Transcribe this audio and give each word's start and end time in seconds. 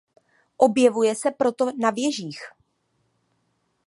Objevuje 0.57 1.15
se 1.15 1.31
proto 1.31 1.71
na 1.79 1.91
věžích. 1.91 2.41